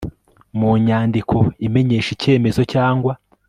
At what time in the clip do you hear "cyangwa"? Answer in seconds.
2.73-3.13